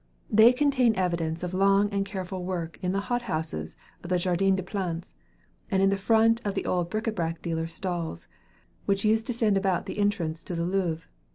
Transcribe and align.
"They 0.31 0.51
contain 0.51 0.95
evidence 0.95 1.43
of 1.43 1.53
long 1.53 1.87
and 1.91 2.03
careful 2.07 2.43
work 2.43 2.79
in 2.81 2.91
the 2.91 3.01
hot 3.01 3.21
houses 3.21 3.75
of 4.03 4.09
the 4.09 4.17
'Jardin 4.17 4.55
des 4.55 4.63
Plantes,' 4.63 5.13
and 5.69 5.83
in 5.83 5.95
front 5.95 6.41
of 6.43 6.55
the 6.55 6.65
old 6.65 6.89
bric 6.89 7.05
a 7.05 7.11
brac 7.11 7.39
dealer's 7.43 7.73
stalls, 7.73 8.27
which 8.87 9.05
used 9.05 9.27
to 9.27 9.33
stand 9.33 9.57
about 9.57 9.85
the 9.85 9.99
entrance 9.99 10.41
to 10.45 10.55
the 10.55 10.65
Louvre. 10.65 11.07